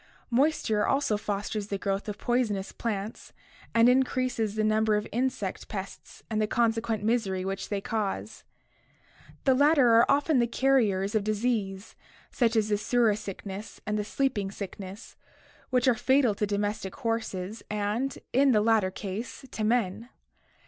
[0.31, 3.33] Moisture also fosters the growth of poisonous plants
[3.75, 8.43] and increases the numbers of insect pests and the consequent misery which they cause.
[9.43, 11.95] The latter are often the carriers of disease
[12.31, 15.15] such as the surra sickness and the sleeping sickness,
[15.69, 20.09] which are fatal to domestic horses and, in the latter case, to men.